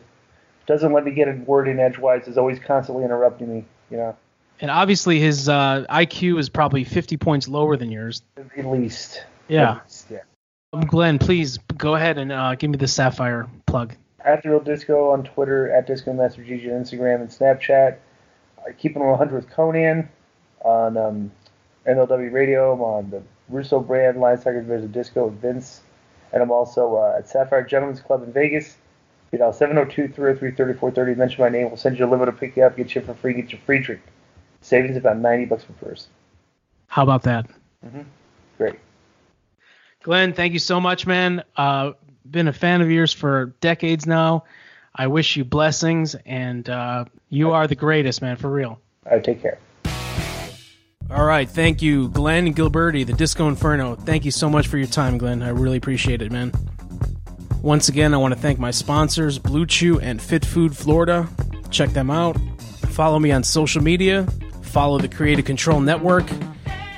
[0.66, 2.26] Doesn't let me get a word in edgewise.
[2.26, 3.64] Is always constantly interrupting me.
[3.90, 4.16] You know,
[4.60, 8.22] And obviously, his uh, IQ is probably 50 points lower than yours.
[8.56, 9.22] at least.
[9.48, 9.72] Yeah.
[9.76, 10.18] At least, yeah.
[10.72, 13.94] Um, Glenn, please go ahead and uh, give me the Sapphire plug.
[14.24, 17.96] At the real disco on Twitter, at Disco Master GG on Instagram and Snapchat.
[18.64, 20.08] I keep it 100 with Konnan
[20.60, 21.32] on um,
[21.86, 22.72] MLW Radio.
[22.72, 25.80] I'm on the Russo brand Line Suckers There's a Disco with Vince,
[26.32, 28.76] and I'm also uh, at Sapphire Gentlemen's Club in Vegas.
[29.32, 31.16] You know, 702-303-3430.
[31.16, 31.68] Mention my name.
[31.68, 33.58] We'll send you a limo to pick you up, get you for free, get you
[33.64, 34.02] free drink.
[34.60, 36.10] Savings about 90 bucks per person.
[36.86, 37.48] How about that?
[37.84, 38.02] Mm-hmm.
[38.58, 38.78] Great.
[40.02, 41.42] Glenn, thank you so much, man.
[41.56, 41.92] Uh,
[42.28, 44.44] been a fan of yours for decades now.
[44.94, 48.80] I wish you blessings, and uh, you are the greatest, man, for real.
[49.06, 49.58] All right, take care.
[51.10, 53.96] All right, thank you, Glenn Gilbertti, the Disco Inferno.
[53.96, 55.42] Thank you so much for your time, Glenn.
[55.42, 56.52] I really appreciate it, man.
[57.62, 61.28] Once again, I want to thank my sponsors, Blue Chew and Fit Food Florida.
[61.70, 62.36] Check them out.
[62.88, 64.26] Follow me on social media.
[64.62, 66.24] Follow the Creative Control Network.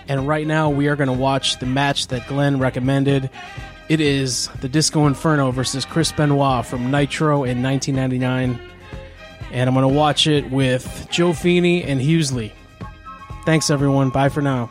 [0.09, 3.31] And right now, we are going to watch the match that Glenn recommended.
[3.89, 8.59] It is the Disco Inferno versus Chris Benoit from Nitro in 1999.
[9.53, 12.53] And I'm going to watch it with Joe Feeney and Hughezly.
[13.45, 14.11] Thanks, everyone.
[14.11, 14.71] Bye for now.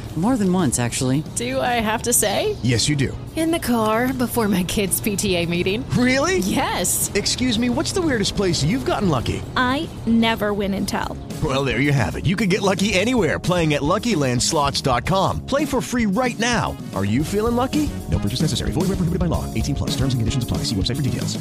[0.17, 1.23] More than once, actually.
[1.35, 2.57] Do I have to say?
[2.63, 3.17] Yes, you do.
[3.37, 5.89] In the car before my kids' PTA meeting.
[5.91, 6.39] Really?
[6.39, 7.09] Yes.
[7.15, 9.41] Excuse me, what's the weirdest place you've gotten lucky?
[9.55, 11.15] I never win and tell.
[11.41, 12.25] Well, there you have it.
[12.25, 15.45] You can get lucky anywhere playing at LuckyLandSlots.com.
[15.45, 16.75] Play for free right now.
[16.93, 17.89] Are you feeling lucky?
[18.09, 18.71] No purchase necessary.
[18.73, 19.51] Void where prohibited by law.
[19.53, 19.91] 18 plus.
[19.91, 20.57] Terms and conditions apply.
[20.65, 21.39] See website for details.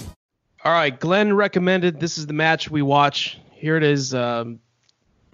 [0.63, 3.39] All right, Glenn recommended this is the match we watch.
[3.53, 4.61] Here it is um,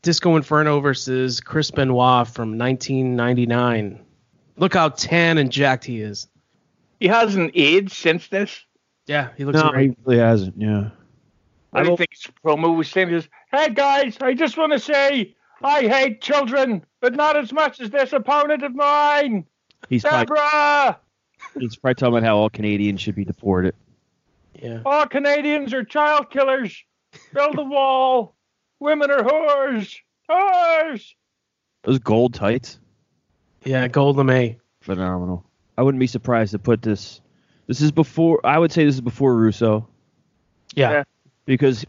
[0.07, 4.01] Disco Inferno versus Chris Benoit from 1999.
[4.57, 6.29] Look how tan and jacked he is.
[7.01, 8.65] He hasn't aged since this.
[9.09, 9.91] Yeah, he looks no, great.
[9.91, 10.55] he really hasn't.
[10.57, 10.91] Yeah.
[11.73, 13.29] I don't think his promo was saying this.
[13.51, 17.91] Hey guys, I just want to say I hate children, but not as much as
[17.91, 19.45] this opponent of mine.
[19.89, 20.37] He's probably,
[21.59, 23.75] he's probably talking about how all Canadians should be deported.
[24.55, 24.83] Yeah.
[24.87, 26.81] All Canadians are child killers.
[27.35, 28.36] Build a wall.
[28.81, 29.97] Women are whores.
[30.31, 31.15] Whores.
[31.85, 32.79] Those gold tights,
[33.65, 34.57] Yeah, Gold LeMay.
[34.81, 35.45] phenomenal.
[35.79, 37.21] I wouldn't be surprised to put this.
[37.69, 38.41] This is before.
[38.45, 39.87] I would say this is before Russo.
[40.75, 40.91] Yeah.
[40.91, 41.05] Yeah.
[41.45, 41.85] because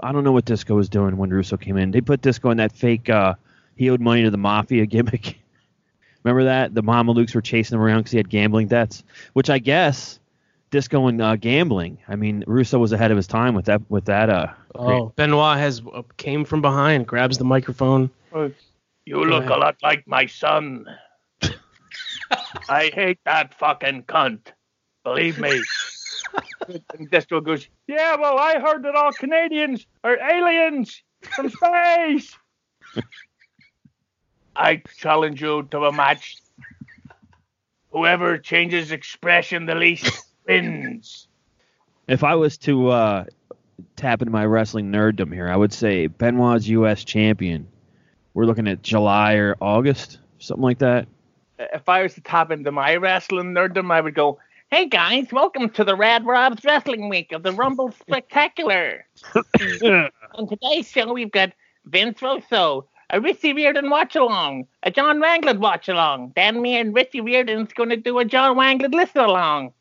[0.00, 1.90] I don't know what Disco was doing when Russo came in.
[1.90, 3.34] They put Disco in that fake uh,
[3.76, 5.38] he owed money to the mafia gimmick.
[6.22, 9.58] Remember that the Mamalukes were chasing him around because he had gambling debts, which I
[9.58, 10.19] guess
[10.70, 11.98] Disco and uh, gambling.
[12.08, 13.82] I mean, Russo was ahead of his time with that.
[13.90, 18.10] With that, uh, Oh, Benoit has uh, came from behind, grabs the microphone.
[19.04, 20.86] You look a lot like my son.
[22.68, 24.52] I hate that fucking cunt.
[25.02, 25.60] Believe me.
[26.68, 32.36] and Disco goes, Yeah, well, I heard that all Canadians are aliens from space.
[34.56, 36.36] I challenge you to a match.
[37.90, 41.28] Whoever changes expression the least wins.
[42.08, 43.24] if I was to uh,
[43.96, 47.04] tap into my wrestling nerddom here, I would say Benoit's U.S.
[47.04, 47.66] champion.
[48.34, 51.08] We're looking at July or August, something like that.
[51.58, 54.38] If I was to tap into my wrestling nerddom, I would go,
[54.70, 59.04] Hey guys, welcome to the Rad Robs Wrestling Week of the Rumble Spectacular.
[59.34, 61.52] On today's show, we've got
[61.86, 66.34] Vince Russo, a Richie Reardon watch along, a John Wangland watch along.
[66.36, 69.72] Then me and Richie Reardon's going to do a John Wangland listen along.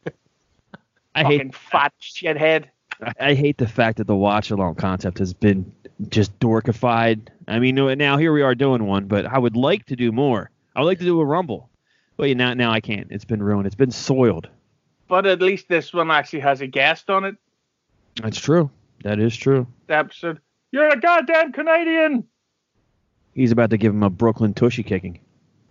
[1.15, 2.65] I Fucking hate fat shithead.
[3.01, 5.71] I- I hate the fact that the watch along concept has been
[6.09, 7.27] just dorkified.
[7.47, 10.51] I mean, now here we are doing one, but I would like to do more.
[10.75, 11.69] I would like to do a rumble,
[12.17, 13.07] but now now I can't.
[13.09, 13.67] It's been ruined.
[13.67, 14.49] It's been soiled.
[15.07, 17.35] But at least this one actually has a guest on it.
[18.21, 18.69] That's true.
[19.03, 19.65] That is true.
[19.87, 20.39] The episode.
[20.71, 22.25] You're a goddamn Canadian.
[23.33, 25.19] He's about to give him a Brooklyn tushy kicking.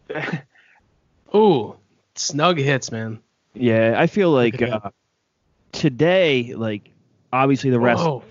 [1.35, 1.77] Ooh,
[2.15, 3.21] snug hits, man.
[3.55, 4.91] Yeah, I feel like at uh,
[5.73, 6.91] today, like
[7.33, 8.23] obviously the rest, Whoa.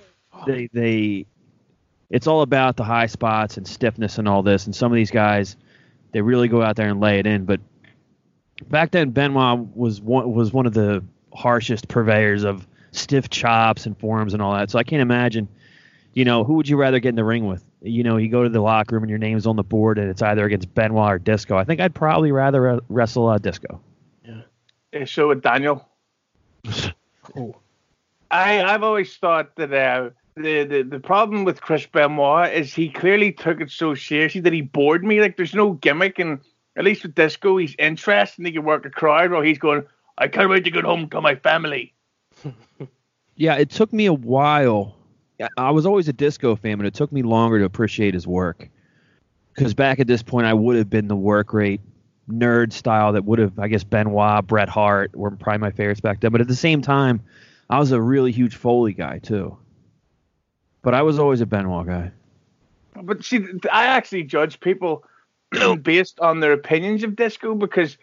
[0.45, 1.25] they they,
[2.09, 4.65] it's all about the high spots and stiffness and all this.
[4.65, 5.55] And some of these guys,
[6.11, 7.45] they really go out there and lay it in.
[7.45, 7.59] But
[8.69, 13.97] back then, Benoit was one was one of the harshest purveyors of stiff chops and
[13.97, 14.71] forms and all that.
[14.71, 15.47] So I can't imagine,
[16.13, 17.63] you know, who would you rather get in the ring with?
[17.81, 20.09] You know, you go to the locker room and your name's on the board and
[20.09, 21.55] it's either against Benoit or Disco.
[21.55, 23.79] I think I'd probably rather re- wrestle uh, Disco.
[24.27, 25.87] Uh, show with Daniel.
[28.31, 32.89] I I've always thought that uh, the, the the problem with Chris Benoit is he
[32.89, 35.21] clearly took it so seriously that he bored me.
[35.21, 36.39] Like there's no gimmick, and
[36.75, 38.45] at least with Disco, he's interesting.
[38.45, 39.83] He can work a crowd while he's going.
[40.17, 41.93] I can't wait to get home to my family.
[43.39, 44.97] Yeah, it took me a while.
[45.39, 48.25] I- I was always a disco fan, but it took me longer to appreciate his
[48.25, 48.67] work.
[49.53, 51.79] Because back at this point, I would have been the work rate
[52.31, 56.19] nerd style that would have, I guess, Benoit, Bret Hart were probably my favorites back
[56.19, 56.31] then.
[56.31, 57.21] But at the same time,
[57.69, 59.57] I was a really huge Foley guy too.
[60.81, 62.11] But I was always a Benoit guy.
[63.01, 65.03] But see, I actually judge people
[65.81, 67.97] based on their opinions of disco because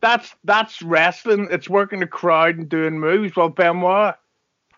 [0.00, 1.48] that's that's wrestling.
[1.50, 3.36] It's working the crowd and doing moves.
[3.36, 4.14] While Benoit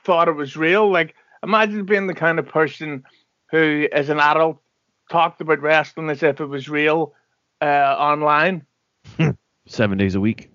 [0.05, 0.91] thought it was real.
[0.91, 3.05] Like imagine being the kind of person
[3.51, 4.61] who, as an adult,
[5.11, 7.15] talked about wrestling as if it was real
[7.61, 8.65] uh, online.
[9.67, 10.51] Seven days a week.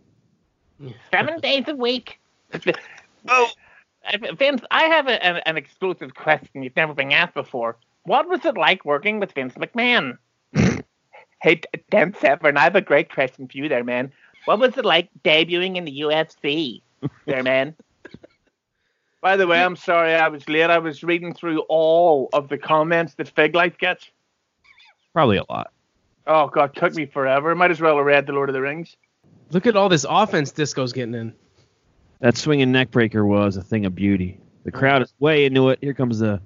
[1.12, 2.20] Seven days a week.
[3.28, 3.50] oh,
[4.38, 7.78] Vince, I have a, an, an exclusive question you've never been asked before.
[8.04, 10.18] What was it like working with Vince McMahon?
[11.42, 14.12] hey, Dan Severn, I have a great question for you there, man.
[14.46, 16.82] What was it like debuting in the UFC
[17.26, 17.76] there, man?
[19.22, 20.70] By the way, I'm sorry I was late.
[20.70, 24.12] I was reading through all of the comments that Fig Life gets.
[25.14, 25.72] Probably a lot.
[26.28, 27.54] Oh, God, took me forever.
[27.56, 28.96] Might as well have read The Lord of the Rings.
[29.52, 31.34] Look at all this offense Disco's getting in.
[32.20, 34.40] That swinging neckbreaker was a thing of beauty.
[34.64, 35.80] The crowd is way into it.
[35.82, 36.42] Here comes the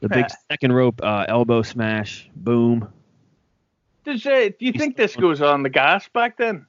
[0.00, 2.28] the big second rope uh, elbow smash.
[2.34, 2.92] Boom.
[4.04, 6.66] Does, uh, do you think this goes on the gas back then?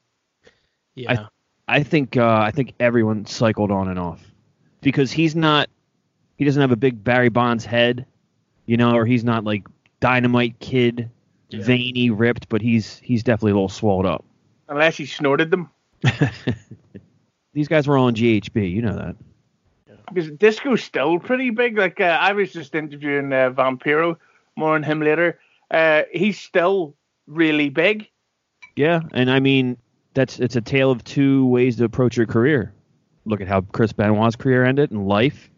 [0.96, 1.28] Yeah.
[1.68, 4.24] I think uh, I think everyone cycled on and off
[4.82, 5.70] because he's not
[6.38, 8.06] he doesn't have a big Barry Bonds head,
[8.66, 9.68] you know, or he's not like
[10.00, 11.10] dynamite kid,
[11.52, 14.26] veiny, ripped, but he's he's definitely a little swelled up.
[14.70, 15.70] Unless he snorted them.
[17.54, 19.16] These guys were all on GHB, you know that.
[20.14, 21.78] because Disco's still pretty big.
[21.78, 24.18] Like uh, I was just interviewing uh, Vampiro,
[24.56, 25.40] more on him later.
[25.72, 26.96] Uh, he's still
[27.26, 28.08] really big.
[28.76, 29.78] Yeah, and I mean
[30.14, 32.74] that's it's a tale of two ways to approach your career.
[33.26, 35.50] Look at how Chris Benoit's career ended in life,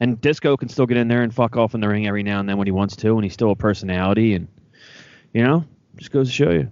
[0.00, 2.40] and Disco can still get in there and fuck off in the ring every now
[2.40, 4.48] and then when he wants to, and he's still a personality, and
[5.32, 5.64] you know,
[5.96, 6.70] just goes to show you.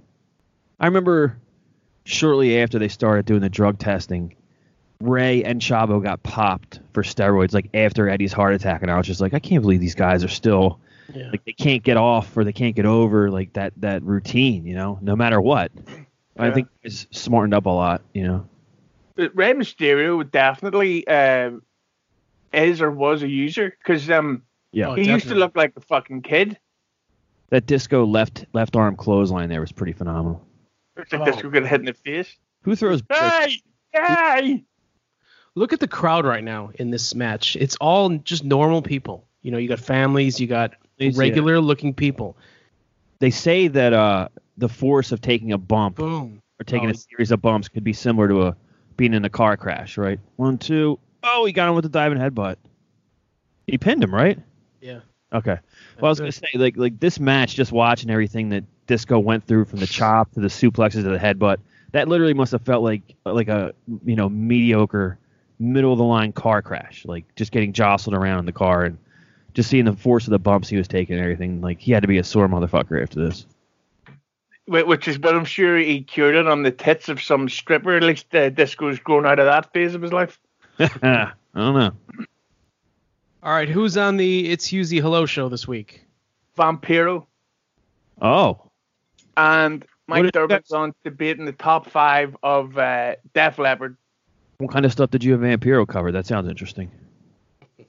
[0.80, 1.38] I remember
[2.04, 4.34] shortly after they started doing the drug testing,
[5.00, 9.06] Rey and Chavo got popped for steroids like after Eddie's heart attack, and I was
[9.06, 10.80] just like, I can't believe these guys are still
[11.14, 14.74] like they can't get off or they can't get over like that that routine, you
[14.74, 15.70] know, no matter what.
[16.38, 18.46] I think it's smartened up a lot, you know.
[19.14, 21.52] But Rey Mysterio definitely uh,
[22.52, 24.42] is or was a user because um
[24.72, 24.94] Yeah.
[24.96, 26.58] he used to look like a fucking kid.
[27.50, 30.44] That disco left left arm clothesline there was pretty phenomenal.
[30.96, 32.36] It's like this could get hit in the face.
[32.62, 33.02] Who throws?
[33.10, 33.60] Hey,
[33.92, 34.64] hey!
[35.54, 37.56] Look at the crowd right now in this match.
[37.56, 39.26] It's all just normal people.
[39.42, 41.20] You know, you got families, you got Families, yeah.
[41.22, 42.36] regular looking people.
[43.20, 46.42] They say that uh the force of taking a bump Boom.
[46.58, 48.56] or taking Oh, a series of bumps could be similar to a
[48.96, 50.18] being in a car crash, right?
[50.36, 50.98] One, two.
[51.22, 52.56] Oh, he got him with the diving headbutt.
[53.66, 54.38] He pinned him, right?
[54.80, 55.00] Yeah.
[55.32, 55.58] Okay.
[56.00, 59.46] Well, I was gonna say like like this match, just watching everything that Disco went
[59.46, 61.58] through from the chop to the suplexes to the headbutt,
[61.92, 63.74] that literally must have felt like like a
[64.04, 65.18] you know mediocre
[65.58, 68.98] middle of the line car crash, like just getting jostled around in the car and
[69.54, 71.60] just seeing the force of the bumps he was taking and everything.
[71.60, 73.46] Like he had to be a sore motherfucker after this.
[74.68, 77.96] Which is, but I'm sure he cured it on the tits of some stripper.
[77.96, 80.40] At least uh, Disco's grown out of that phase of his life.
[80.80, 81.92] I don't know.
[83.46, 86.04] All right, who's on the It's Husey Hello show this week?
[86.58, 87.26] Vampiro
[88.20, 88.70] Oh,
[89.36, 93.96] and What Mike did- Durband's on debating the top five of uh, Def Leppard.
[94.58, 96.10] what kind of stuff did you have Vampiro cover?
[96.10, 96.90] That sounds interesting.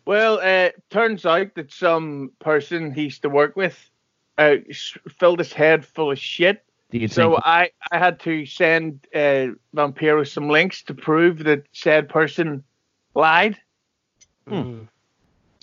[0.06, 3.90] Well, uh, turns out that some person he used to work with
[4.38, 6.64] uh, s- filled his head full of shit.
[6.92, 7.38] Do you So?
[7.44, 12.64] I, I had to send uh, Vampiro some links to prove that said person
[13.16, 13.58] lied.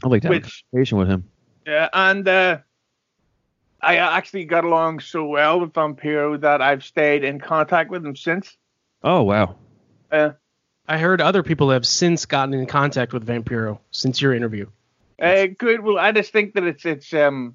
[0.04, 1.24] I'd like to have a which- conversation with him.
[1.66, 2.58] Yeah, and uh,
[3.80, 8.16] I actually got along so well with Vampiro that I've stayed in contact with him
[8.16, 8.56] since.
[9.02, 9.56] Oh wow.
[10.12, 10.32] Uh,
[10.86, 14.66] I heard other people have since gotten in contact with Vampiro since your interview.
[15.20, 15.80] Uh, good.
[15.80, 17.54] Well, I just think that it's it's um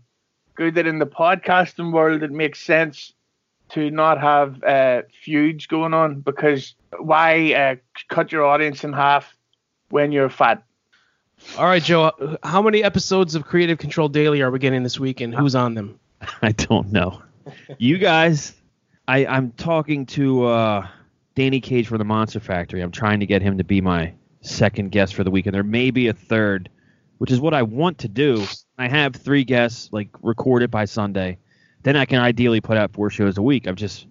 [0.56, 3.14] good that in the podcasting world it makes sense
[3.70, 7.76] to not have uh, feuds going on because why uh,
[8.08, 9.38] cut your audience in half
[9.90, 10.64] when you're fat?
[11.58, 15.22] All right, Joe, how many episodes of Creative Control Daily are we getting this week
[15.22, 16.00] and who's on them?
[16.42, 17.22] I don't know.
[17.78, 18.54] You guys,
[19.08, 20.88] I, I'm talking to uh,
[21.36, 22.82] Danny Cage from the Monster Factory.
[22.82, 25.64] I'm trying to get him to be my second guest for the week, and there
[25.64, 26.70] may be a third,
[27.18, 28.46] which is what I want to do.
[28.78, 31.38] I have three guests like recorded by Sunday.
[31.84, 33.68] Then I can ideally put out four shows a week.
[33.68, 34.06] I'm just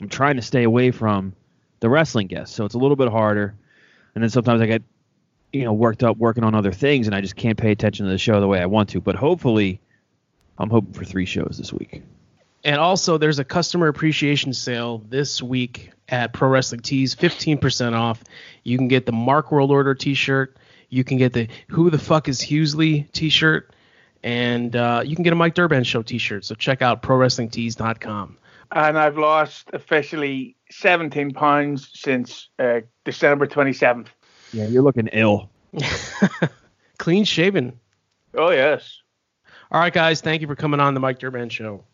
[0.00, 1.34] I'm trying to stay away from
[1.80, 3.54] the wrestling guests, so it's a little bit harder.
[4.14, 4.82] And then sometimes I get
[5.52, 8.12] you know worked up working on other things, and I just can't pay attention to
[8.12, 9.00] the show the way I want to.
[9.00, 9.80] But hopefully,
[10.58, 12.02] I'm hoping for three shows this week.
[12.62, 18.22] And also, there's a customer appreciation sale this week at Pro Wrestling Tees, 15% off.
[18.64, 20.56] You can get the Mark World Order T-shirt.
[20.90, 23.72] You can get the Who the Fuck is Hughezly T-shirt,
[24.22, 26.44] and uh, you can get a Mike Durband Show T-shirt.
[26.44, 28.36] So check out pro ProWrestlingTees.com.
[28.72, 34.08] And I've lost officially 17 pounds since uh, December 27th.
[34.52, 35.50] Yeah, you're looking ill.
[36.98, 37.78] Clean shaven.
[38.34, 38.98] Oh yes.
[39.70, 40.20] All right, guys.
[40.20, 41.84] Thank you for coming on the Mike Durband Show.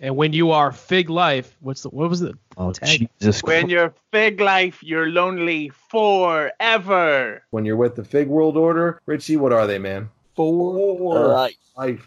[0.00, 3.08] And when you are Fig Life, what's the what was the Oh tag?
[3.20, 7.42] Jesus When you're fig life, you're lonely forever.
[7.50, 10.10] When you're with the Fig World Order, Richie, what are they, man?
[10.34, 11.54] For life.
[11.76, 12.04] Life.